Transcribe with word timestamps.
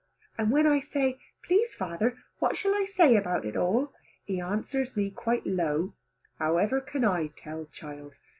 And 0.35 0.49
when 0.49 0.65
I 0.65 0.79
say, 0.79 1.19
"Please 1.43 1.75
father 1.75 2.17
what 2.39 2.57
shall 2.57 2.73
I 2.73 2.85
say 2.85 3.15
about 3.15 3.45
it 3.45 3.55
all?" 3.55 3.93
he 4.23 4.41
answer 4.41 4.83
me 4.95 5.11
quite 5.11 5.45
low, 5.45 5.93
"How 6.39 6.57
ever 6.57 6.81
can 6.81 7.05
I 7.05 7.27
tell 7.35 7.67
child? 7.71 8.17